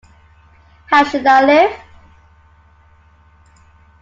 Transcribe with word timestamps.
How 0.87 1.03
Should 1.03 1.27
I 1.27 1.45
Live? 1.45 1.79